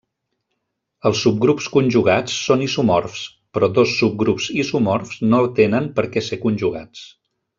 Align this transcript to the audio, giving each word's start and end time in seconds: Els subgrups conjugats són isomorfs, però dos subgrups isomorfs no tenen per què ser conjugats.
Els 1.09 1.19
subgrups 1.25 1.67
conjugats 1.75 2.37
són 2.45 2.63
isomorfs, 2.69 3.27
però 3.57 3.69
dos 3.75 3.93
subgrups 3.99 4.49
isomorfs 4.65 5.23
no 5.35 5.43
tenen 5.61 5.91
per 6.01 6.07
què 6.17 6.27
ser 6.31 6.43
conjugats. 6.49 7.07